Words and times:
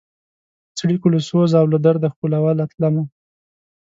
څړیکو 0.77 1.07
له 1.13 1.19
سوزه 1.29 1.55
او 1.61 1.67
له 1.73 1.77
درده 1.85 2.07
ښکلوله 2.13 2.65
تلمه 2.71 3.03